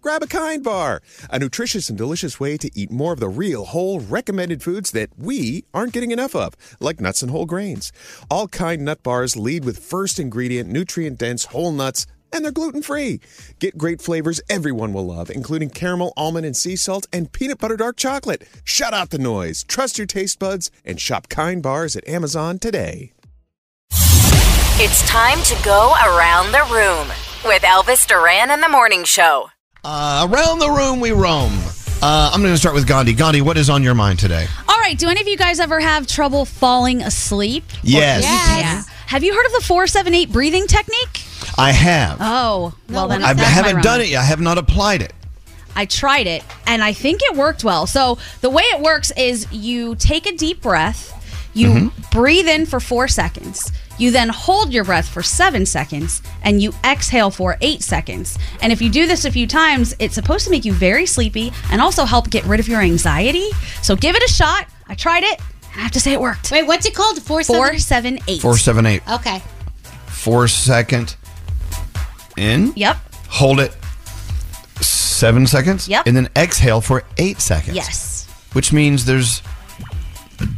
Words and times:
grab 0.00 0.22
a 0.22 0.26
Kind 0.26 0.62
Bar, 0.62 1.00
a 1.30 1.38
nutritious 1.38 1.88
and 1.88 1.98
delicious 1.98 2.38
way 2.38 2.56
to 2.56 2.70
eat 2.74 2.90
more 2.90 3.12
of 3.12 3.20
the 3.20 3.28
real, 3.28 3.64
whole, 3.64 4.00
recommended 4.00 4.62
foods 4.62 4.90
that 4.92 5.10
we 5.16 5.64
aren't 5.74 5.92
getting 5.92 6.10
enough 6.10 6.34
of, 6.34 6.54
like 6.80 7.00
nuts 7.00 7.22
and 7.22 7.30
whole 7.30 7.46
grains. 7.46 7.92
All 8.30 8.48
Kind 8.48 8.84
Nut 8.84 9.02
Bars 9.02 9.36
lead 9.36 9.64
with 9.64 9.78
first 9.78 10.18
ingredient, 10.18 10.68
nutrient 10.70 11.18
dense 11.18 11.46
whole 11.46 11.72
nuts. 11.72 12.06
And 12.32 12.44
they're 12.44 12.52
gluten 12.52 12.82
free. 12.82 13.20
Get 13.60 13.78
great 13.78 14.02
flavors 14.02 14.40
everyone 14.50 14.92
will 14.92 15.06
love, 15.06 15.30
including 15.30 15.70
caramel, 15.70 16.12
almond, 16.16 16.44
and 16.44 16.56
sea 16.56 16.76
salt, 16.76 17.06
and 17.12 17.32
peanut 17.32 17.58
butter 17.58 17.76
dark 17.76 17.96
chocolate. 17.96 18.42
Shut 18.64 18.92
out 18.92 19.10
the 19.10 19.18
noise, 19.18 19.64
trust 19.64 19.96
your 19.96 20.08
taste 20.08 20.38
buds, 20.38 20.70
and 20.84 21.00
shop 21.00 21.28
Kind 21.28 21.62
Bars 21.62 21.94
at 21.96 22.06
Amazon 22.08 22.58
today. 22.58 23.12
It's 24.78 25.08
time 25.08 25.40
to 25.44 25.64
go 25.64 25.94
around 26.04 26.52
the 26.52 26.66
room 26.70 27.08
with 27.46 27.62
Elvis 27.62 28.06
Duran 28.06 28.50
and 28.50 28.62
the 28.62 28.68
Morning 28.68 29.04
Show. 29.04 29.48
Uh, 29.88 30.26
around 30.28 30.58
the 30.58 30.68
room 30.68 30.98
we 30.98 31.12
roam. 31.12 31.52
Uh, 32.02 32.30
I'm 32.34 32.40
going 32.42 32.52
to 32.52 32.58
start 32.58 32.74
with 32.74 32.88
Gandhi. 32.88 33.12
Gandhi, 33.12 33.40
what 33.40 33.56
is 33.56 33.70
on 33.70 33.84
your 33.84 33.94
mind 33.94 34.18
today? 34.18 34.46
All 34.68 34.78
right. 34.80 34.98
Do 34.98 35.08
any 35.08 35.20
of 35.20 35.28
you 35.28 35.36
guys 35.36 35.60
ever 35.60 35.78
have 35.78 36.08
trouble 36.08 36.44
falling 36.44 37.02
asleep? 37.02 37.62
Yes. 37.84 38.24
Yeah. 38.24 38.82
Have 39.06 39.22
you 39.22 39.32
heard 39.32 39.46
of 39.46 39.52
the 39.52 39.60
four 39.64 39.86
seven 39.86 40.12
eight 40.12 40.32
breathing 40.32 40.66
technique? 40.66 41.22
I 41.56 41.70
have. 41.70 42.18
Oh, 42.20 42.74
well 42.90 43.06
then 43.06 43.22
I 43.22 43.32
haven't 43.34 43.82
done 43.84 44.00
it 44.00 44.08
yet. 44.08 44.22
I 44.22 44.24
have 44.24 44.40
not 44.40 44.58
applied 44.58 45.02
it. 45.02 45.12
I 45.76 45.84
tried 45.86 46.26
it 46.26 46.42
and 46.66 46.82
I 46.82 46.92
think 46.92 47.20
it 47.22 47.36
worked 47.36 47.62
well. 47.62 47.86
So 47.86 48.18
the 48.40 48.50
way 48.50 48.64
it 48.64 48.80
works 48.82 49.12
is 49.16 49.46
you 49.52 49.94
take 49.94 50.26
a 50.26 50.32
deep 50.36 50.62
breath, 50.62 51.12
you 51.54 51.68
Mm-hmm. 51.68 52.18
breathe 52.18 52.48
in 52.48 52.66
for 52.66 52.80
four 52.80 53.06
seconds. 53.06 53.70
You 53.98 54.10
then 54.10 54.28
hold 54.28 54.72
your 54.72 54.84
breath 54.84 55.08
for 55.08 55.22
seven 55.22 55.64
seconds 55.66 56.22
and 56.42 56.60
you 56.62 56.72
exhale 56.84 57.30
for 57.30 57.56
eight 57.60 57.82
seconds. 57.82 58.38
And 58.60 58.72
if 58.72 58.82
you 58.82 58.90
do 58.90 59.06
this 59.06 59.24
a 59.24 59.30
few 59.30 59.46
times, 59.46 59.94
it's 59.98 60.14
supposed 60.14 60.44
to 60.44 60.50
make 60.50 60.64
you 60.64 60.72
very 60.72 61.06
sleepy 61.06 61.52
and 61.70 61.80
also 61.80 62.04
help 62.04 62.30
get 62.30 62.44
rid 62.44 62.60
of 62.60 62.68
your 62.68 62.80
anxiety. 62.80 63.48
So 63.82 63.96
give 63.96 64.14
it 64.16 64.22
a 64.22 64.28
shot. 64.32 64.68
I 64.86 64.94
tried 64.94 65.22
it 65.24 65.40
and 65.72 65.80
I 65.80 65.82
have 65.82 65.92
to 65.92 66.00
say 66.00 66.12
it 66.12 66.20
worked. 66.20 66.50
Wait, 66.50 66.66
what's 66.66 66.86
it 66.86 66.94
called? 66.94 67.20
Four, 67.22 67.42
Four, 67.44 67.78
seven? 67.78 68.18
seven, 68.18 68.18
eight. 68.28 68.40
Four, 68.42 68.56
seven, 68.58 68.86
eight. 68.86 69.02
Okay. 69.10 69.42
Four 70.06 70.48
second 70.48 71.16
in. 72.36 72.72
Yep. 72.76 72.96
Hold 73.28 73.60
it 73.60 73.76
seven 74.80 75.46
seconds. 75.46 75.88
Yep. 75.88 76.06
And 76.06 76.16
then 76.16 76.28
exhale 76.36 76.80
for 76.80 77.04
eight 77.16 77.40
seconds. 77.40 77.76
Yes. 77.76 78.26
Which 78.52 78.72
means 78.72 79.04
there's 79.04 79.40
a 79.40 79.55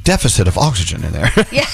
deficit 0.04 0.48
of 0.48 0.56
oxygen 0.58 1.04
in 1.04 1.12
there. 1.12 1.30
Yeah. 1.52 1.64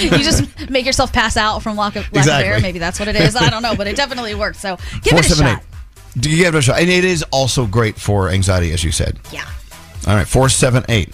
you 0.00 0.10
just 0.10 0.70
make 0.70 0.86
yourself 0.86 1.12
pass 1.12 1.36
out 1.36 1.62
from 1.62 1.76
lack 1.76 1.96
of, 1.96 2.10
lack 2.12 2.26
of 2.26 2.32
air. 2.32 2.60
Maybe 2.60 2.78
that's 2.78 2.98
what 2.98 3.08
it 3.08 3.16
is. 3.16 3.36
I 3.36 3.50
don't 3.50 3.62
know, 3.62 3.74
but 3.76 3.86
it 3.86 3.96
definitely 3.96 4.34
worked. 4.34 4.56
So 4.58 4.76
give 5.02 5.10
Four, 5.12 5.18
it 5.20 5.26
a 5.26 5.28
seven, 5.28 5.46
shot. 5.46 5.62
eight. 5.62 6.20
Do 6.22 6.30
you 6.30 6.36
give 6.44 6.54
it 6.54 6.58
a 6.58 6.62
shot? 6.62 6.80
And 6.80 6.88
it 6.88 7.04
is 7.04 7.22
also 7.30 7.66
great 7.66 7.96
for 7.96 8.28
anxiety, 8.30 8.72
as 8.72 8.82
you 8.82 8.92
said. 8.92 9.18
Yeah. 9.32 9.46
All 10.06 10.14
right, 10.14 10.26
four, 10.26 10.48
seven, 10.48 10.84
eight. 10.88 11.12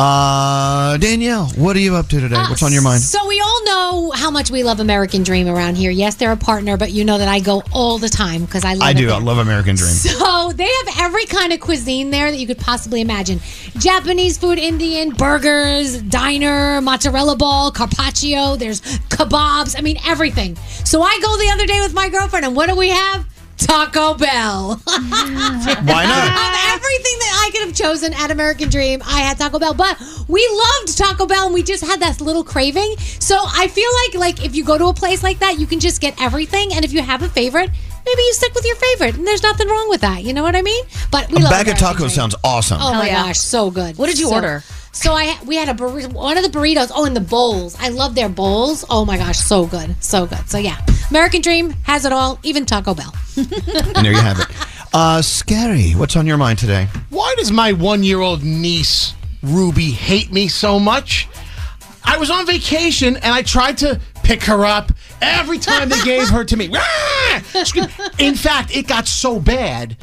Uh, 0.00 0.96
Danielle, 0.96 1.44
what 1.56 1.76
are 1.76 1.78
you 1.78 1.94
up 1.94 2.08
to 2.08 2.20
today? 2.20 2.36
What's 2.36 2.62
on 2.62 2.72
your 2.72 2.80
mind? 2.80 3.02
So 3.02 3.26
we 3.28 3.38
all 3.38 3.64
know 3.66 4.10
how 4.12 4.30
much 4.30 4.50
we 4.50 4.62
love 4.62 4.80
American 4.80 5.22
Dream 5.22 5.46
around 5.46 5.74
here. 5.76 5.90
Yes, 5.90 6.14
they're 6.14 6.32
a 6.32 6.38
partner, 6.38 6.78
but 6.78 6.90
you 6.90 7.04
know 7.04 7.18
that 7.18 7.28
I 7.28 7.38
go 7.38 7.62
all 7.70 7.98
the 7.98 8.08
time 8.08 8.46
because 8.46 8.64
I 8.64 8.72
love 8.72 8.88
I 8.88 8.94
do. 8.94 9.08
there. 9.08 9.16
I 9.16 9.18
love 9.18 9.36
American 9.36 9.76
Dream. 9.76 9.90
So 9.90 10.52
they 10.52 10.64
have 10.64 11.00
every 11.00 11.26
kind 11.26 11.52
of 11.52 11.60
cuisine 11.60 12.08
there 12.08 12.30
that 12.30 12.38
you 12.38 12.46
could 12.46 12.58
possibly 12.58 13.02
imagine. 13.02 13.40
Japanese 13.76 14.38
food, 14.38 14.58
Indian, 14.58 15.10
burgers, 15.10 16.00
diner, 16.00 16.80
mozzarella 16.80 17.36
ball, 17.36 17.70
carpaccio, 17.70 18.56
there's 18.56 18.80
kebabs. 19.10 19.76
I 19.76 19.82
mean, 19.82 19.98
everything. 20.06 20.56
So 20.86 21.02
I 21.02 21.18
go 21.20 21.36
the 21.36 21.50
other 21.52 21.66
day 21.66 21.82
with 21.82 21.92
my 21.92 22.08
girlfriend, 22.08 22.46
and 22.46 22.56
what 22.56 22.70
do 22.70 22.74
we 22.74 22.88
have? 22.88 23.26
Taco 23.58 24.14
Bell. 24.14 24.80
Why 24.84 26.04
not? 26.08 26.26
Of 26.32 26.80
everything 26.80 27.18
that 27.20 27.42
I 27.44 27.49
chosen 27.80 28.12
at 28.14 28.30
American 28.30 28.68
Dream, 28.68 29.00
I 29.04 29.20
had 29.20 29.38
Taco 29.38 29.58
Bell. 29.58 29.74
But 29.74 30.00
we 30.28 30.46
loved 30.52 30.96
Taco 30.98 31.26
Bell, 31.26 31.46
and 31.46 31.54
we 31.54 31.62
just 31.62 31.84
had 31.84 32.00
that 32.00 32.20
little 32.20 32.44
craving. 32.44 32.96
So 32.98 33.36
I 33.40 33.68
feel 33.68 33.90
like, 34.20 34.38
like 34.38 34.44
if 34.44 34.54
you 34.54 34.64
go 34.64 34.76
to 34.78 34.86
a 34.86 34.94
place 34.94 35.22
like 35.22 35.38
that, 35.40 35.58
you 35.58 35.66
can 35.66 35.80
just 35.80 36.00
get 36.00 36.20
everything. 36.20 36.72
And 36.74 36.84
if 36.84 36.92
you 36.92 37.02
have 37.02 37.22
a 37.22 37.28
favorite, 37.28 37.70
maybe 38.06 38.22
you 38.22 38.32
stick 38.34 38.54
with 38.54 38.64
your 38.66 38.76
favorite, 38.76 39.14
and 39.16 39.26
there's 39.26 39.42
nothing 39.42 39.68
wrong 39.68 39.88
with 39.88 40.02
that. 40.02 40.22
You 40.24 40.32
know 40.34 40.42
what 40.42 40.56
I 40.56 40.62
mean? 40.62 40.84
But 41.10 41.30
we 41.30 41.38
A 41.38 41.40
love 41.40 41.50
bag 41.50 41.68
of 41.68 41.78
American 41.78 41.86
tacos 41.86 41.96
Dream. 41.98 42.10
sounds 42.10 42.34
awesome. 42.44 42.78
Oh 42.80 42.92
my 42.92 43.06
yeah. 43.06 43.22
gosh, 43.26 43.38
so 43.38 43.70
good. 43.70 43.96
What 43.98 44.06
did 44.08 44.18
you 44.18 44.28
So- 44.28 44.34
order? 44.34 44.62
So 44.92 45.12
I 45.12 45.38
we 45.46 45.54
had 45.54 45.68
a 45.68 45.72
burrito, 45.74 46.12
one 46.12 46.36
of 46.36 46.42
the 46.42 46.50
burritos. 46.50 46.90
Oh, 46.92 47.04
and 47.04 47.14
the 47.14 47.20
bowls. 47.20 47.76
I 47.78 47.90
love 47.90 48.16
their 48.16 48.28
bowls. 48.28 48.84
Oh 48.90 49.04
my 49.04 49.16
gosh, 49.16 49.38
so 49.38 49.64
good, 49.64 49.94
so 50.02 50.26
good. 50.26 50.50
So 50.50 50.58
yeah, 50.58 50.84
American 51.10 51.42
Dream 51.42 51.70
has 51.84 52.04
it 52.04 52.12
all, 52.12 52.40
even 52.42 52.66
Taco 52.66 52.92
Bell. 52.94 53.14
And 53.36 53.46
there 54.04 54.10
you 54.12 54.18
have 54.18 54.40
it. 54.40 54.48
Uh, 54.92 55.20
Skeery. 55.20 55.94
What's 55.94 56.16
on 56.16 56.26
your 56.26 56.36
mind 56.36 56.58
today? 56.58 56.88
Why 57.10 57.34
does 57.38 57.52
my 57.52 57.72
one 57.72 58.02
year 58.02 58.20
old 58.20 58.42
niece, 58.42 59.14
Ruby, 59.42 59.90
hate 59.90 60.32
me 60.32 60.48
so 60.48 60.80
much? 60.80 61.28
I 62.02 62.16
was 62.18 62.30
on 62.30 62.44
vacation 62.46 63.16
and 63.16 63.26
I 63.26 63.42
tried 63.42 63.78
to 63.78 64.00
pick 64.24 64.42
her 64.44 64.64
up 64.64 64.92
every 65.22 65.58
time 65.58 65.88
they 65.88 66.00
gave 66.02 66.28
her 66.30 66.44
to 66.44 66.56
me. 66.56 66.70
Ah! 66.76 67.42
In 68.18 68.34
fact, 68.34 68.76
it 68.76 68.88
got 68.88 69.06
so 69.06 69.38
bad 69.38 69.96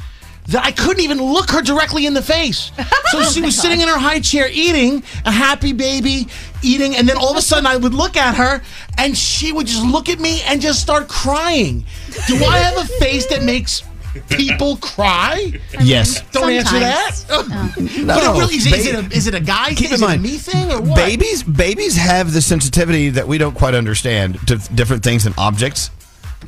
that 0.48 0.64
I 0.64 0.72
couldn't 0.72 1.04
even 1.04 1.22
look 1.22 1.50
her 1.52 1.62
directly 1.62 2.06
in 2.06 2.14
the 2.14 2.22
face. 2.22 2.72
So 3.12 3.24
she 3.24 3.42
was 3.42 3.58
sitting 3.58 3.80
in 3.80 3.88
her 3.88 3.98
high 3.98 4.20
chair 4.20 4.50
eating, 4.52 5.02
a 5.24 5.32
happy 5.32 5.72
baby 5.72 6.28
eating, 6.62 6.94
and 6.98 7.08
then 7.08 7.16
all 7.16 7.32
of 7.32 7.38
a 7.38 7.42
sudden 7.42 7.66
I 7.66 7.78
would 7.78 7.94
look 7.94 8.18
at 8.18 8.36
her 8.36 8.62
and 8.98 9.18
she 9.18 9.54
would 9.54 9.66
just 9.66 9.86
look 9.86 10.10
at 10.10 10.20
me 10.20 10.42
and 10.42 10.60
just 10.62 10.82
start 10.82 11.08
crying. 11.08 11.86
Do 12.28 12.36
I 12.44 12.58
have 12.58 12.78
a 12.78 12.86
face 13.00 13.26
that 13.28 13.44
makes 13.44 13.84
people 14.30 14.78
cry? 14.78 15.54
yes. 15.82 16.22
Don't 16.32 16.52
answer 16.52 16.80
that. 16.80 17.26
Oh. 17.30 17.42
Sometimes. 17.44 17.98
No, 17.98 18.16
but 18.16 18.24
it 18.24 18.40
really, 18.40 18.56
is, 18.56 18.66
it, 18.68 18.74
is, 18.74 18.86
it 18.88 18.96
a, 18.96 19.16
is 19.18 19.28
it 19.28 19.34
a 19.36 19.40
guy 19.40 19.70
Keep 19.70 19.78
thing? 19.78 19.88
in 19.90 19.94
Is 19.94 20.02
it 20.02 20.06
a 20.06 20.08
mind, 20.08 20.22
me 20.24 20.38
thing 20.38 20.72
or 20.72 20.82
what? 20.82 20.96
babies 20.96 21.44
babies 21.44 21.96
have 21.98 22.34
the 22.34 22.42
sensitivity 22.42 23.10
that 23.10 23.28
we 23.28 23.38
don't 23.38 23.56
quite 23.56 23.74
understand 23.76 24.40
to 24.48 24.58
different 24.76 25.04
things 25.04 25.26
and 25.26 25.36
objects. 25.38 25.90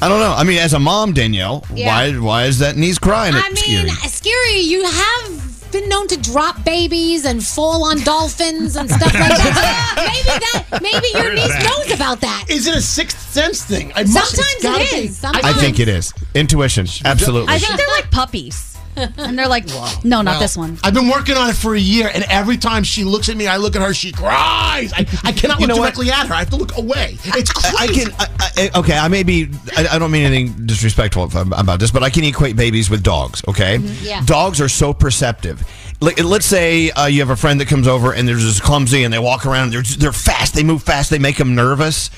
I 0.01 0.07
don't 0.07 0.19
know. 0.19 0.33
I 0.37 0.43
mean, 0.43 0.59
as 0.59 0.73
a 0.73 0.79
mom, 0.79 1.13
Danielle, 1.13 1.65
Yeah. 1.73 1.87
why 1.87 2.11
why 2.19 2.43
is 2.45 2.59
that 2.59 2.77
knees 2.77 2.99
crying? 2.99 3.33
I 3.35 3.49
mean, 3.49 3.87
Skeery? 3.87 3.89
Skeery. 4.07 4.63
You 4.63 4.83
have 4.83 5.58
been 5.71 5.87
known 5.89 6.07
to 6.07 6.17
drop 6.19 6.63
babies 6.63 7.25
and 7.25 7.43
fall 7.43 7.83
on 7.85 7.99
dolphins 8.01 8.75
and 8.75 8.89
stuff 8.89 9.13
like 9.13 9.13
that. 9.13 9.93
maybe 10.13 10.39
that. 10.39 10.81
Maybe 10.81 11.07
your 11.23 11.33
niece 11.33 11.63
knows 11.63 11.91
about 11.91 12.21
that. 12.21 12.45
Is 12.49 12.67
it 12.67 12.75
a 12.75 12.81
sixth 12.81 13.19
sense 13.31 13.63
thing? 13.63 13.91
I 13.95 14.03
must- 14.03 14.33
it's 14.33 14.61
Sometimes 14.61 14.63
gotta 14.63 14.83
it 14.85 14.91
be. 14.91 15.07
is. 15.07 15.17
Sometimes. 15.17 15.45
I 15.45 15.53
think 15.53 15.79
it 15.79 15.87
is 15.87 16.13
intuition. 16.35 16.87
Absolutely. 17.05 17.53
I 17.53 17.59
think 17.59 17.77
they're 17.77 17.87
like 17.95 18.09
puppies. 18.11 18.77
And 19.17 19.37
they're 19.37 19.47
like, 19.47 19.67
no, 20.03 20.21
not 20.21 20.25
Well, 20.25 20.39
this 20.39 20.57
one. 20.57 20.77
I've 20.83 20.93
been 20.93 21.09
working 21.09 21.35
on 21.35 21.49
it 21.49 21.55
for 21.55 21.75
a 21.75 21.79
year, 21.79 22.09
and 22.13 22.23
every 22.29 22.57
time 22.57 22.83
she 22.83 23.03
looks 23.03 23.29
at 23.29 23.37
me, 23.37 23.47
I 23.47 23.57
look 23.57 23.75
at 23.75 23.81
her, 23.81 23.93
she 23.93 24.11
cries. 24.11 24.91
I, 24.93 25.05
I 25.23 25.31
cannot 25.31 25.59
look 25.59 25.69
know 25.69 25.75
what? 25.77 25.93
directly 25.95 26.11
at 26.11 26.27
her. 26.27 26.33
I 26.33 26.39
have 26.39 26.49
to 26.51 26.55
look 26.57 26.77
away. 26.77 27.17
It's 27.23 27.51
crazy. 27.51 27.77
I 27.79 27.87
can. 27.87 28.13
I, 28.19 28.27
I, 28.73 28.79
okay, 28.79 28.97
I 28.97 29.07
may 29.07 29.23
be. 29.23 29.49
I, 29.77 29.87
I 29.91 29.99
don't 29.99 30.11
mean 30.11 30.23
anything 30.23 30.65
disrespectful 30.65 31.23
about 31.35 31.79
this, 31.79 31.91
but 31.91 32.03
I 32.03 32.09
can 32.09 32.23
equate 32.23 32.55
babies 32.55 32.89
with 32.89 33.03
dogs. 33.03 33.41
Okay, 33.47 33.77
Yeah. 34.01 34.21
dogs 34.25 34.59
are 34.61 34.69
so 34.69 34.93
perceptive. 34.93 35.63
Like, 36.01 36.23
let's 36.23 36.45
say 36.45 36.91
uh, 36.91 37.07
you 37.07 37.19
have 37.19 37.29
a 37.29 37.35
friend 37.35 37.59
that 37.59 37.67
comes 37.67 37.85
over 37.85 38.13
and 38.13 38.25
they're 38.25 38.37
just 38.37 38.63
clumsy 38.63 39.03
and 39.03 39.13
they 39.13 39.19
walk 39.19 39.45
around. 39.45 39.71
They're 39.71 39.81
they're 39.81 40.13
fast. 40.13 40.53
They 40.53 40.63
move 40.63 40.81
fast. 40.83 41.09
They 41.09 41.19
make 41.19 41.35
them 41.37 41.55
nervous. 41.55 42.09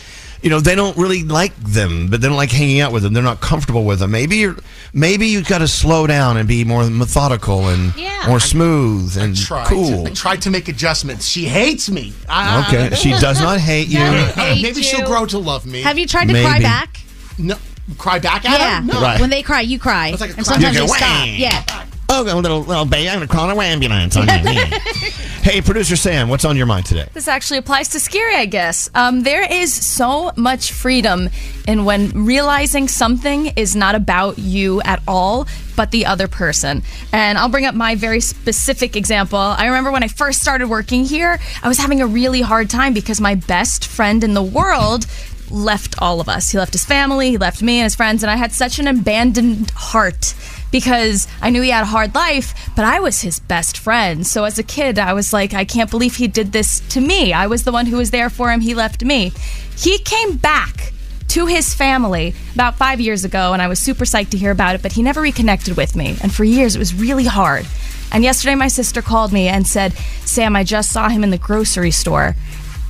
You 0.41 0.49
know, 0.49 0.59
they 0.59 0.73
don't 0.73 0.97
really 0.97 1.23
like 1.23 1.55
them, 1.57 2.07
but 2.09 2.19
they 2.19 2.27
don't 2.27 2.35
like 2.35 2.49
hanging 2.51 2.79
out 2.81 2.91
with 2.91 3.03
them. 3.03 3.13
They're 3.13 3.21
not 3.21 3.41
comfortable 3.41 3.83
with 3.85 3.99
them. 3.99 4.09
Maybe 4.11 4.38
you're, 4.38 4.55
maybe 4.91 5.27
you've 5.27 5.47
got 5.47 5.59
to 5.59 5.67
slow 5.67 6.07
down 6.07 6.38
and 6.38 6.47
be 6.47 6.63
more 6.65 6.89
methodical 6.89 7.67
and 7.67 7.95
Yeah. 7.95 8.25
more 8.27 8.39
smooth 8.39 9.15
and 9.17 9.38
tried 9.38 9.67
cool. 9.67 10.05
To, 10.05 10.09
I 10.11 10.13
tried 10.15 10.41
to 10.43 10.49
make 10.49 10.67
adjustments. 10.67 11.27
She 11.27 11.45
hates 11.45 11.91
me. 11.91 12.13
I- 12.27 12.65
Okay, 12.67 12.95
she 12.95 13.11
does 13.11 13.39
not 13.39 13.59
hate 13.59 13.88
you. 13.88 13.99
Hate 14.35 14.63
maybe 14.63 14.81
she'll 14.81 15.05
grow 15.05 15.25
to 15.27 15.38
love 15.38 15.65
me. 15.67 15.81
Have 15.83 15.99
you 15.99 16.07
tried 16.07 16.27
to 16.29 16.33
cry 16.41 16.59
back? 16.59 16.99
no, 17.38 17.55
cry 17.99 18.17
back 18.19 18.43
at 18.49 18.59
Yeah. 18.59 18.81
her? 18.81 18.85
No. 18.88 19.01
Right. 19.01 19.19
When 19.21 19.29
they 19.29 19.43
cry, 19.43 19.61
you 19.61 19.77
cry. 19.77 20.09
It's 20.09 20.21
like 20.21 20.31
a 20.31 20.38
and 20.38 20.45
cry. 20.45 20.55
sometimes 20.55 20.75
You 20.75 20.81
they 20.81 20.88
go, 20.88 20.93
stop. 20.93 21.27
Yeah. 21.27 21.85
Oh, 22.13 22.23
a 22.23 22.35
little 22.35 22.59
little 22.59 22.83
baby, 22.83 23.07
I'm 23.07 23.19
gonna 23.19 23.27
call 23.27 23.49
an 23.49 23.57
ambulance 23.57 24.17
on 24.17 24.27
you. 24.27 24.33
hey, 25.43 25.61
producer 25.61 25.95
Sam, 25.95 26.27
what's 26.27 26.43
on 26.43 26.57
your 26.57 26.65
mind 26.65 26.85
today? 26.85 27.07
This 27.13 27.29
actually 27.29 27.59
applies 27.59 27.87
to 27.89 27.99
Skeery, 27.99 28.35
I 28.35 28.47
guess. 28.47 28.89
Um, 28.93 29.23
there 29.23 29.49
is 29.49 29.73
so 29.73 30.33
much 30.35 30.73
freedom 30.73 31.29
in 31.69 31.85
when 31.85 32.25
realizing 32.25 32.89
something 32.89 33.53
is 33.55 33.77
not 33.77 33.95
about 33.95 34.37
you 34.37 34.81
at 34.81 35.01
all, 35.07 35.47
but 35.77 35.91
the 35.91 36.05
other 36.05 36.27
person. 36.27 36.83
And 37.13 37.37
I'll 37.37 37.47
bring 37.47 37.65
up 37.65 37.75
my 37.75 37.95
very 37.95 38.19
specific 38.19 38.97
example. 38.97 39.39
I 39.39 39.67
remember 39.67 39.89
when 39.89 40.03
I 40.03 40.09
first 40.09 40.41
started 40.41 40.67
working 40.67 41.05
here, 41.05 41.39
I 41.63 41.69
was 41.69 41.77
having 41.77 42.01
a 42.01 42.07
really 42.07 42.41
hard 42.41 42.69
time 42.69 42.93
because 42.93 43.21
my 43.21 43.35
best 43.35 43.85
friend 43.85 44.21
in 44.21 44.33
the 44.33 44.43
world 44.43 45.05
left 45.49 45.95
all 45.99 46.19
of 46.19 46.27
us. 46.27 46.49
He 46.51 46.57
left 46.57 46.73
his 46.73 46.83
family, 46.83 47.29
he 47.29 47.37
left 47.37 47.61
me 47.61 47.79
and 47.79 47.85
his 47.85 47.95
friends, 47.95 48.21
and 48.21 48.29
I 48.29 48.35
had 48.35 48.51
such 48.51 48.79
an 48.79 48.87
abandoned 48.87 49.71
heart 49.71 50.33
because 50.71 51.27
I 51.41 51.50
knew 51.50 51.62
he 51.62 51.69
had 51.69 51.83
a 51.83 51.88
hard 51.88 52.15
life, 52.15 52.53
but 52.75 52.85
I 52.85 53.00
was 53.00 53.21
his 53.21 53.39
best 53.39 53.77
friend. 53.77 54.25
So 54.25 54.44
as 54.45 54.57
a 54.57 54.63
kid, 54.63 54.97
I 54.97 55.13
was 55.13 55.33
like, 55.33 55.53
I 55.53 55.65
can't 55.65 55.91
believe 55.91 56.15
he 56.15 56.27
did 56.27 56.51
this 56.51 56.79
to 56.89 57.01
me. 57.01 57.33
I 57.33 57.47
was 57.47 57.63
the 57.63 57.71
one 57.71 57.85
who 57.85 57.97
was 57.97 58.12
there 58.12 58.29
for 58.29 58.51
him, 58.51 58.62
he 58.62 58.73
left 58.73 59.03
me. 59.03 59.31
He 59.77 59.97
came 60.00 60.38
back 60.38 60.94
to 61.29 61.45
his 61.45 61.73
family 61.73 62.33
about 62.53 62.75
five 62.75 63.00
years 63.00 63.23
ago, 63.23 63.53
and 63.53 63.62
I 63.62 63.68
was 63.68 63.79
super 63.79 64.03
psyched 64.03 64.31
to 64.31 64.38
hear 64.38 64.51
about 64.51 64.75
it, 64.75 64.81
but 64.81 64.91
he 64.91 65.01
never 65.01 65.21
reconnected 65.21 65.77
with 65.77 65.95
me. 65.95 66.18
And 66.21 66.33
for 66.33 66.44
years, 66.44 66.75
it 66.75 66.79
was 66.79 66.94
really 66.94 67.25
hard. 67.25 67.65
And 68.12 68.24
yesterday, 68.24 68.56
my 68.56 68.67
sister 68.67 69.01
called 69.01 69.31
me 69.31 69.47
and 69.47 69.65
said, 69.65 69.94
Sam, 70.25 70.56
I 70.56 70.65
just 70.65 70.91
saw 70.91 71.07
him 71.07 71.24
in 71.24 71.29
the 71.29 71.38
grocery 71.38 71.91
store. 71.91 72.35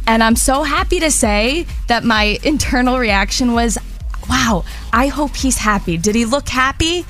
And 0.07 0.23
I'm 0.23 0.35
so 0.35 0.63
happy 0.63 0.99
to 0.99 1.11
say 1.11 1.67
that 1.87 2.03
my 2.03 2.39
internal 2.43 2.97
reaction 2.97 3.53
was, 3.53 3.77
wow, 4.27 4.65
I 4.91 5.07
hope 5.07 5.35
he's 5.35 5.59
happy. 5.59 5.97
Did 5.97 6.15
he 6.15 6.25
look 6.25 6.49
happy? 6.49 7.05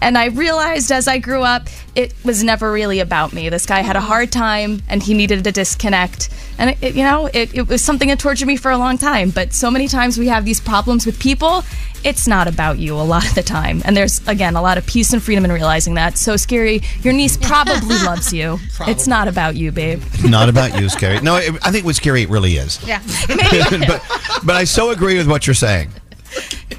And 0.00 0.16
I 0.18 0.26
realized 0.26 0.92
as 0.92 1.08
I 1.08 1.18
grew 1.18 1.42
up, 1.42 1.68
it 1.94 2.14
was 2.24 2.44
never 2.44 2.70
really 2.70 3.00
about 3.00 3.32
me. 3.32 3.48
This 3.48 3.66
guy 3.66 3.80
had 3.80 3.96
a 3.96 4.00
hard 4.00 4.30
time 4.30 4.82
and 4.88 5.02
he 5.02 5.14
needed 5.14 5.46
a 5.46 5.52
disconnect. 5.52 6.28
And, 6.58 6.70
it, 6.70 6.78
it- 6.82 6.94
you 6.94 7.02
know, 7.02 7.26
it, 7.32 7.54
it 7.54 7.68
was 7.68 7.82
something 7.82 8.08
that 8.08 8.18
tortured 8.18 8.46
me 8.46 8.56
for 8.56 8.70
a 8.70 8.78
long 8.78 8.98
time. 8.98 9.30
But 9.30 9.52
so 9.52 9.70
many 9.70 9.88
times 9.88 10.18
we 10.18 10.28
have 10.28 10.44
these 10.44 10.60
problems 10.60 11.06
with 11.06 11.18
people, 11.18 11.62
it's 12.04 12.28
not 12.28 12.46
about 12.46 12.78
you 12.78 12.94
a 12.94 13.02
lot 13.02 13.26
of 13.26 13.34
the 13.34 13.42
time. 13.42 13.82
And 13.84 13.96
there's, 13.96 14.26
again, 14.28 14.54
a 14.54 14.62
lot 14.62 14.78
of 14.78 14.86
peace 14.86 15.12
and 15.12 15.22
freedom 15.22 15.44
in 15.44 15.50
realizing 15.52 15.94
that. 15.94 16.18
So 16.18 16.34
Skeery, 16.34 16.84
your 17.04 17.12
niece 17.14 17.36
probably 17.40 17.96
loves 18.04 18.32
you. 18.32 18.58
It's 18.86 19.06
not 19.08 19.28
about 19.28 19.56
you, 19.56 19.72
babe. 19.72 20.02
Not 20.24 20.48
about 20.48 20.78
you, 20.78 20.86
Skeery. 20.86 21.22
No, 21.22 21.36
it, 21.36 21.54
I 21.66 21.72
think 21.72 21.84
with 21.84 21.98
Skeery 21.98 22.22
it 22.22 22.28
really 22.28 22.56
is. 22.56 22.78
Yeah. 22.86 23.02
but 23.28 24.02
but 24.44 24.54
I 24.56 24.64
so 24.64 24.90
agree 24.90 25.16
with 25.16 25.26
what 25.28 25.46
you're 25.46 25.54
saying. 25.54 25.90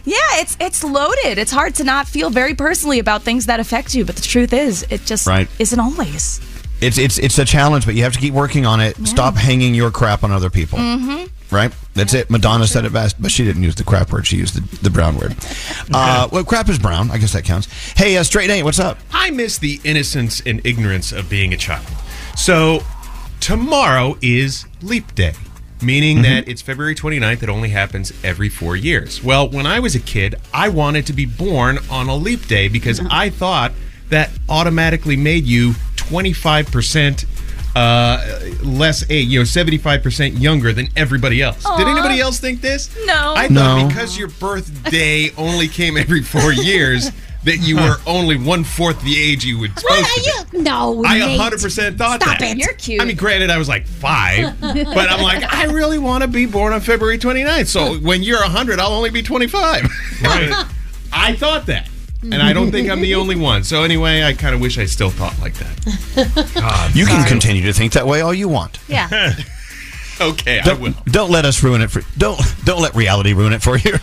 Yeah, 0.03 0.15
it's 0.33 0.57
it's 0.59 0.83
loaded. 0.83 1.37
It's 1.37 1.51
hard 1.51 1.75
to 1.75 1.83
not 1.83 2.07
feel 2.07 2.29
very 2.29 2.53
personally 2.55 2.99
about 2.99 3.23
things 3.23 3.45
that 3.45 3.59
affect 3.59 3.93
you, 3.95 4.03
but 4.05 4.15
the 4.15 4.21
truth 4.21 4.53
is, 4.53 4.85
it 4.89 5.05
just 5.05 5.27
Right. 5.27 5.47
isn't 5.59 5.79
always. 5.79 6.41
It's 6.81 6.97
it's 6.97 7.17
it's 7.17 7.39
a 7.39 7.45
challenge, 7.45 7.85
but 7.85 7.95
you 7.95 8.03
have 8.03 8.13
to 8.13 8.19
keep 8.19 8.33
working 8.33 8.65
on 8.65 8.79
it. 8.81 8.95
Stop 9.07 9.35
hanging 9.35 9.73
your 9.73 9.89
crap 9.91 10.23
on 10.23 10.31
other 10.31 10.49
people. 10.49 10.77
Mm-hmm. 10.77 11.25
Right? 11.55 11.73
That's 11.93 12.13
it. 12.13 12.29
Madonna 12.29 12.67
said 12.67 12.83
it 12.83 12.91
best, 12.91 13.19
but 13.21 13.31
she 13.31 13.45
didn't 13.45 13.63
use 13.63 13.75
the 13.75 13.83
crap 13.85 14.11
word. 14.11 14.27
She 14.27 14.35
used 14.35 14.55
the, 14.55 14.77
the 14.83 14.89
brown 14.89 15.15
word. 15.17 15.35
Uh, 15.93 16.27
well, 16.31 16.43
crap 16.43 16.67
is 16.67 16.77
brown. 16.77 17.09
I 17.09 17.17
guess 17.17 17.31
that 17.31 17.45
counts. 17.45 17.67
Hey, 17.93 18.17
uh, 18.17 18.23
Straight 18.23 18.49
Nate, 18.49 18.65
what's 18.65 18.77
up? 18.79 18.97
I 19.13 19.31
miss 19.31 19.57
the 19.57 19.79
innocence 19.85 20.41
and 20.45 20.63
ignorance 20.65 21.13
of 21.13 21.29
being 21.29 21.53
a 21.53 21.57
child. 21.57 21.85
So, 22.35 22.83
tomorrow 23.39 24.17
is 24.21 24.65
Leap 24.81 25.15
Day, 25.15 25.33
meaning 25.81 26.21
that 26.23 26.47
it's 26.47 26.61
February 26.61 26.95
29th. 26.95 27.43
It 27.43 27.49
only 27.49 27.69
happens 27.69 28.11
every 28.23 28.49
four 28.49 28.75
years. 28.75 29.23
Well, 29.23 29.49
when 29.49 29.65
I 29.67 29.79
was 29.79 29.95
a 29.95 29.99
kid, 29.99 30.35
I 30.53 30.69
wanted 30.69 31.05
to 31.07 31.13
be 31.13 31.25
born 31.25 31.79
on 31.89 32.07
a 32.07 32.15
Leap 32.15 32.47
Day 32.47 32.67
because 32.67 32.99
I 33.09 33.29
thought 33.29 33.73
that 34.09 34.29
automatically 34.49 35.15
made 35.17 35.45
you 35.45 35.71
25%. 35.97 37.25
Uh, 37.75 38.39
less 38.63 39.07
age, 39.11 39.27
you 39.27 39.37
know, 39.39 39.43
seventy-five 39.43 40.01
percent 40.01 40.33
younger 40.33 40.73
than 40.73 40.87
everybody 40.95 41.43
else. 41.43 41.63
Did 41.77 41.87
anybody 41.87 42.19
else 42.19 42.39
think 42.39 42.59
this? 42.59 42.89
No. 43.05 43.35
I 43.37 43.47
thought 43.47 43.51
No. 43.51 43.87
because 43.87 44.17
your 44.17 44.29
birthday 44.29 45.29
only 45.37 45.67
came 45.67 45.95
every 45.95 46.23
four 46.23 46.51
years 46.51 47.11
that 47.43 47.57
you 47.57 47.75
were 47.77 47.97
only 48.05 48.37
one 48.37 48.63
fourth 48.63 49.01
the 49.03 49.19
age 49.21 49.45
you 49.45 49.57
would 49.59 49.77
supposed 49.77 50.01
What 50.01 50.23
to 50.23 50.31
are 50.41 50.45
be. 50.51 50.57
you? 50.57 50.63
No, 50.63 51.03
I 51.05 51.19
Nate. 51.19 51.39
100% 51.39 51.97
thought 51.97 52.21
Stop 52.21 52.39
that. 52.39 52.41
it. 52.41 52.57
You're 52.57 52.73
cute. 52.73 53.01
I 53.01 53.05
mean, 53.05 53.15
granted, 53.15 53.49
I 53.49 53.57
was 53.57 53.69
like 53.69 53.85
five, 53.87 54.57
but 54.61 54.75
I'm 55.09 55.21
like, 55.21 55.53
I 55.53 55.65
really 55.65 55.97
want 55.97 56.23
to 56.23 56.27
be 56.27 56.45
born 56.45 56.73
on 56.73 56.81
February 56.81 57.17
29th. 57.17 57.67
So 57.67 57.95
when 57.99 58.21
you're 58.23 58.41
100, 58.41 58.79
I'll 58.79 58.91
only 58.93 59.09
be 59.11 59.21
25. 59.23 59.83
Right. 60.23 60.65
I 61.13 61.35
thought 61.35 61.67
that. 61.67 61.87
And 62.23 62.35
I 62.41 62.51
don't 62.51 62.71
think 62.71 62.89
I'm 62.89 62.99
the 62.99 63.15
only 63.15 63.35
one. 63.35 63.63
So 63.63 63.83
anyway, 63.83 64.23
I 64.23 64.33
kind 64.33 64.53
of 64.55 64.59
wish 64.59 64.77
I 64.79 64.85
still 64.85 65.11
thought 65.11 65.39
like 65.39 65.53
that. 65.55 66.51
God, 66.55 66.95
You 66.95 67.05
can 67.05 67.25
continue 67.27 67.61
to 67.63 67.73
think 67.73 67.93
that 67.93 68.05
way 68.07 68.21
all 68.21 68.33
you 68.33 68.49
want. 68.49 68.79
Yeah. 68.89 69.33
okay, 70.19 70.59
I 70.59 70.73
will. 70.73 70.91
Don't, 70.91 71.05
don't 71.05 71.31
let 71.31 71.45
us 71.45 71.61
ruin 71.63 71.81
it 71.81 71.91
for 71.91 72.01
don't 72.17 72.39
don't 72.65 72.81
let 72.81 72.95
reality 72.95 73.33
ruin 73.33 73.53
it 73.53 73.61
for 73.61 73.77
you. 73.77 73.97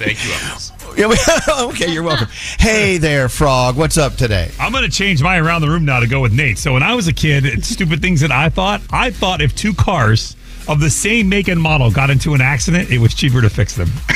Thank 0.00 0.24
you, 0.24 0.30
Elvis. 0.32 0.72
Yeah, 0.96 1.06
we- 1.06 1.16
okay, 1.72 1.90
you're 1.92 2.02
welcome. 2.02 2.28
Hey 2.58 2.98
there, 2.98 3.28
Frog. 3.28 3.76
What's 3.76 3.96
up 3.96 4.16
today? 4.16 4.50
I'm 4.58 4.72
going 4.72 4.84
to 4.84 4.90
change 4.90 5.22
my 5.22 5.38
around 5.38 5.62
the 5.62 5.68
room 5.68 5.84
now 5.84 6.00
to 6.00 6.06
go 6.06 6.20
with 6.20 6.32
Nate. 6.32 6.58
So 6.58 6.72
when 6.74 6.82
I 6.82 6.94
was 6.94 7.08
a 7.08 7.12
kid, 7.12 7.64
stupid 7.64 8.02
things 8.02 8.20
that 8.20 8.30
I 8.32 8.48
thought. 8.48 8.82
I 8.90 9.10
thought 9.10 9.40
if 9.40 9.54
two 9.54 9.72
cars 9.72 10.36
of 10.68 10.80
the 10.80 10.90
same 10.90 11.28
make 11.28 11.48
and 11.48 11.60
model 11.60 11.90
got 11.90 12.10
into 12.10 12.34
an 12.34 12.40
accident, 12.40 12.90
it 12.90 12.98
was 12.98 13.14
cheaper 13.14 13.40
to 13.40 13.48
fix 13.48 13.74
them. 13.76 13.88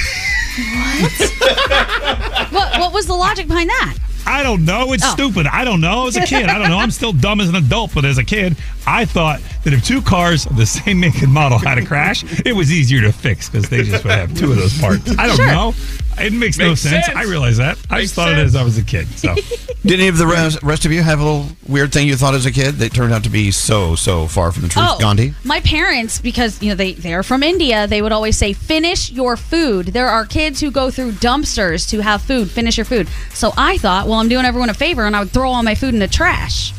what, 2.51 2.79
what 2.81 2.93
was 2.93 3.07
the 3.07 3.15
logic 3.15 3.47
behind 3.49 3.71
that? 3.71 3.97
I 4.27 4.43
don't 4.43 4.65
know. 4.65 4.93
It's 4.93 5.05
Oh. 5.05 5.11
stupid. 5.13 5.47
I 5.47 5.65
don't 5.65 5.81
know. 5.81 6.07
As 6.07 6.17
a 6.17 6.23
kid, 6.23 6.49
I 6.49 6.59
don't 6.59 6.69
know. 6.71 6.79
I'm 6.79 6.91
still 6.91 7.13
dumb 7.13 7.41
as 7.41 7.49
an 7.49 7.57
adult, 7.57 7.93
but 7.95 8.05
as 8.05 8.19
a 8.19 8.25
kid, 8.25 8.57
I 8.87 9.05
thought 9.05 9.41
that 9.65 9.73
if 9.73 9.85
two 9.85 10.01
cars 10.03 10.47
of 10.47 10.57
the 10.57 10.67
same 10.67 11.01
make 11.01 11.21
and 11.23 11.33
model 11.33 11.59
had 11.59 11.79
a 11.79 11.85
crash, 11.85 12.23
it 12.47 12.55
was 12.55 12.73
easier 12.73 13.01
to 13.03 13.13
fix 13.13 13.49
because 13.49 13.69
they 13.69 13.83
just 13.83 14.05
would 14.05 14.13
have 14.13 14.35
two 14.37 14.51
of 14.53 14.57
those 14.57 14.79
parts. 14.81 15.17
I 15.19 15.27
don't 15.27 15.39
know. 15.47 15.75
It 16.17 16.33
makes, 16.33 16.59
no 16.59 16.77
sense. 16.77 17.07
sense. 17.07 17.17
I 17.17 17.25
realize 17.25 17.57
that. 17.57 17.77
I 17.91 18.03
just 18.03 18.15
thought 18.15 18.31
it 18.31 18.39
as 18.39 18.55
I 18.55 18.63
was 18.63 18.79
a 18.79 18.85
kid. 18.85 19.09
So 19.19 19.35
Did 19.83 19.99
any 19.99 20.07
of 20.09 20.17
the 20.17 20.27
rest, 20.29 20.63
rest 20.63 20.85
of 20.87 20.93
you 20.93 21.03
have 21.03 21.19
a 21.19 21.25
little 21.25 21.47
weird 21.69 21.93
thing 21.93 22.07
you 22.07 22.15
thought 22.15 22.35
as 22.35 22.47
a 22.47 22.53
kid 22.53 22.77
that 22.77 22.95
turned 22.95 23.13
out 23.13 23.25
to 23.25 23.31
be 23.31 23.51
so 23.51 23.97
so 23.97 24.27
far 24.29 24.53
from 24.53 24.63
the 24.63 24.69
truth, 24.69 24.87
Oh, 24.89 24.97
Gandhi? 25.01 25.35
my 25.43 25.61
parents, 25.61 26.21
because 26.21 26.63
you 26.63 26.69
know 26.69 26.75
they 26.77 26.93
they're 26.93 27.23
from 27.25 27.43
India, 27.43 27.87
they 27.89 28.01
would 28.01 28.13
always 28.13 28.39
say, 28.39 28.53
"Finish 28.53 29.11
your 29.11 29.37
food." 29.37 29.87
There 29.89 30.09
are 30.09 30.25
kids 30.25 30.61
who 30.61 30.71
go 30.71 30.91
through 30.91 31.13
dumpsters 31.13 31.89
to 31.91 32.01
have 32.01 32.23
food. 32.23 32.49
Finish 32.49 32.79
your 32.79 32.85
food. 32.85 33.09
So 33.33 33.53
I 33.57 33.77
thought, 33.79 34.07
well, 34.07 34.21
I'm 34.21 34.29
doing 34.29 34.45
everyone 34.45 34.71
a 34.71 34.75
favor, 34.75 35.05
and 35.07 35.17
I 35.17 35.21
would 35.21 35.31
throw 35.31 35.51
all 35.51 35.63
my 35.65 35.75
food 35.75 35.95
in 35.95 36.01
the 36.01 36.09
trash. 36.09 36.73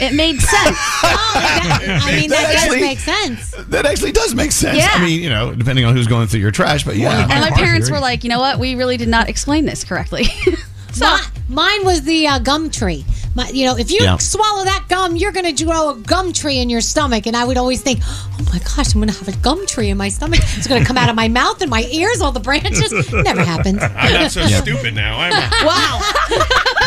It 0.00 0.14
made 0.14 0.40
sense. 0.40 0.78
Oh, 1.08 1.32
that- 1.34 2.02
I 2.04 2.16
mean, 2.20 2.30
that 2.30 2.42
That 2.42 2.52
does 2.52 2.62
actually- 2.64 2.80
make 2.80 2.98
sense. 2.98 3.50
That 3.68 3.86
actually 3.86 4.12
does 4.12 4.34
make 4.34 4.52
sense. 4.52 4.78
Yeah. 4.78 4.90
I 4.92 5.04
mean, 5.04 5.22
you 5.22 5.28
know, 5.30 5.54
depending 5.54 5.84
on 5.84 5.94
who's 5.94 6.06
going 6.06 6.26
through 6.28 6.40
your 6.40 6.50
trash, 6.50 6.84
but 6.84 6.96
yeah. 6.96 7.20
and 7.30 7.40
my 7.40 7.50
parents 7.50 7.88
are 7.90 7.94
were 7.94 8.00
like, 8.00 8.24
you 8.24 8.30
know 8.30 8.38
what? 8.40 8.58
We 8.58 8.74
really 8.74 8.96
did 8.96 9.08
not 9.08 9.28
explain 9.28 9.64
this 9.66 9.84
correctly. 9.84 10.24
so 10.92 11.04
My, 11.06 11.20
Mine 11.48 11.84
was 11.84 12.02
the 12.02 12.26
uh, 12.26 12.38
gum 12.40 12.70
tree. 12.70 13.04
My, 13.34 13.48
you 13.50 13.66
know, 13.66 13.76
if 13.76 13.90
you 13.90 13.98
Yeah. 14.00 14.16
swallow 14.16 14.64
that 14.64 14.86
gum, 14.88 15.14
you're 15.14 15.30
going 15.32 15.54
to 15.54 15.64
grow 15.64 15.90
a 15.90 15.94
gum 15.96 16.32
tree 16.32 16.58
in 16.58 16.70
your 16.70 16.80
stomach. 16.80 17.26
And 17.26 17.36
I 17.36 17.44
would 17.44 17.58
always 17.58 17.82
think, 17.82 18.00
oh 18.02 18.30
my 18.52 18.58
gosh, 18.60 18.94
I'm 18.94 19.00
going 19.02 19.12
to 19.12 19.18
have 19.18 19.28
a 19.28 19.36
gum 19.42 19.66
tree 19.66 19.90
in 19.90 19.98
my 19.98 20.08
stomach. 20.08 20.40
It's 20.56 20.66
going 20.66 20.80
to 20.80 20.86
come 20.86 20.96
out 20.96 21.10
of 21.10 21.16
my 21.16 21.28
mouth 21.28 21.60
and 21.60 21.70
my 21.70 21.82
ears, 21.92 22.20
all 22.22 22.32
the 22.32 22.40
branches. 22.40 22.92
Never 23.12 23.44
happened. 23.44 23.80
I'm 23.80 24.12
not 24.22 24.30
so 24.32 24.46
stupid 24.46 24.94
now. 24.94 25.18
I'm 25.18 25.32
wow. 25.66 26.00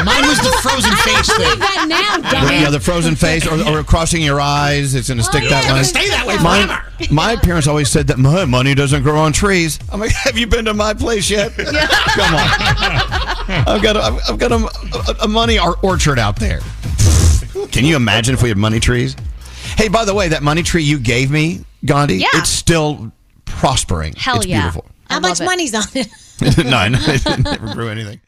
Mine 0.05 0.27
was 0.27 0.37
the 0.39 0.51
frozen 0.61 0.91
face 0.97 1.27
thing. 1.27 1.59
that 1.59 1.85
now, 1.87 2.31
dummy. 2.31 2.61
Yeah, 2.61 2.69
the 2.69 2.79
frozen 2.79 3.15
face 3.15 3.45
or, 3.47 3.59
or 3.67 3.83
crossing 3.83 4.21
your 4.21 4.39
eyes. 4.39 4.95
It's 4.95 5.07
going 5.09 5.17
to 5.17 5.23
stick 5.23 5.43
oh, 5.45 5.49
that 5.49 5.65
yeah, 5.65 5.73
way. 5.73 5.83
stay 5.83 6.07
that 6.09 6.25
way 6.25 6.37
My, 6.37 6.65
forever. 6.97 7.13
my 7.13 7.35
parents 7.35 7.67
always 7.67 7.89
said 7.89 8.07
that 8.07 8.17
my 8.17 8.45
money 8.45 8.73
doesn't 8.75 9.03
grow 9.03 9.19
on 9.19 9.33
trees. 9.33 9.79
I'm 9.91 9.99
like, 9.99 10.11
have 10.11 10.37
you 10.37 10.47
been 10.47 10.65
to 10.65 10.73
my 10.73 10.93
place 10.93 11.29
yet? 11.29 11.53
Come 11.57 12.35
on. 12.35 12.49
I've 13.67 13.81
got 13.81 13.95
a, 13.95 14.19
I've 14.29 14.37
got 14.39 14.51
a, 14.51 14.55
a, 14.57 15.23
a 15.25 15.27
money 15.27 15.59
or- 15.59 15.77
orchard 15.81 16.19
out 16.19 16.35
there. 16.39 16.59
Can 17.71 17.85
you 17.85 17.95
imagine 17.95 18.33
if 18.33 18.41
we 18.43 18.49
had 18.49 18.57
money 18.57 18.79
trees? 18.79 19.15
Hey, 19.77 19.87
by 19.89 20.05
the 20.05 20.13
way, 20.13 20.29
that 20.29 20.43
money 20.43 20.63
tree 20.63 20.83
you 20.83 20.99
gave 20.99 21.29
me, 21.31 21.63
Gandhi, 21.85 22.15
Yeah. 22.17 22.27
it's 22.33 22.49
still 22.49 23.11
prospering. 23.45 24.13
Hell 24.15 24.37
it's 24.37 24.45
yeah. 24.47 24.61
beautiful. 24.61 24.85
How 25.09 25.19
much 25.19 25.41
it. 25.41 25.45
money's 25.45 25.73
on 25.73 25.83
it? 25.93 26.07
no, 26.65 26.77
I 26.77 26.89
it 26.93 27.43
never 27.43 27.73
grew 27.73 27.89
anything. 27.89 28.21